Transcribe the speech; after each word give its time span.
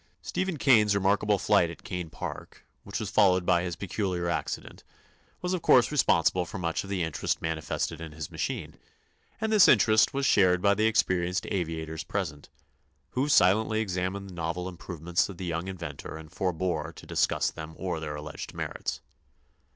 Stephen 0.23 0.57
Kane's 0.57 0.95
remarkable 0.95 1.37
flight 1.37 1.69
at 1.69 1.83
Kane 1.83 2.09
Park, 2.09 2.65
which 2.83 2.99
was 2.99 3.11
followed 3.11 3.45
by 3.45 3.61
his 3.61 3.75
peculiar 3.75 4.27
accident, 4.29 4.83
was 5.43 5.53
of 5.53 5.61
course 5.61 5.91
responsible 5.91 6.43
for 6.43 6.57
much 6.57 6.83
of 6.83 6.89
the 6.89 7.03
interest 7.03 7.39
manifested 7.39 8.01
in 8.01 8.11
his 8.11 8.31
machine; 8.31 8.77
and 9.39 9.51
this 9.51 9.67
interest 9.67 10.11
was 10.11 10.25
shared 10.25 10.59
by 10.59 10.73
the 10.73 10.87
experienced 10.87 11.45
aviators 11.51 12.03
present, 12.03 12.49
who 13.11 13.29
silently 13.29 13.79
examined 13.79 14.27
the 14.27 14.33
novel 14.33 14.67
improvements 14.67 15.29
of 15.29 15.37
the 15.37 15.45
young 15.45 15.67
inventor 15.67 16.17
and 16.17 16.31
forbore 16.31 16.91
to 16.93 17.05
discuss 17.05 17.51
them 17.51 17.75
or 17.77 17.99
their 17.99 18.15
alleged 18.15 18.55
merits. 18.55 19.01